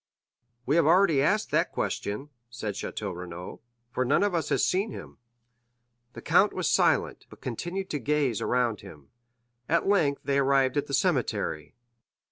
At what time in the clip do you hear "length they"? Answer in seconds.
9.87-10.39